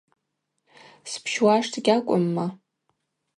[1.11, 2.47] Сбщуаштӏ гьакӏвымма?